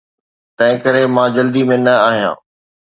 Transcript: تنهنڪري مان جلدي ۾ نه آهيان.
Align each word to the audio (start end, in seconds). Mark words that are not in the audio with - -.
تنهنڪري 0.57 1.03
مان 1.15 1.27
جلدي 1.37 1.61
۾ 1.73 1.79
نه 1.85 1.93
آهيان. 2.09 2.35